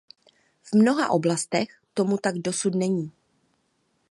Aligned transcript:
V 0.63 0.73
mnoha 0.73 1.09
oblastech 1.09 1.67
tomu 1.93 2.17
tak 2.17 2.35
dosud 2.37 2.75
není. 2.75 3.11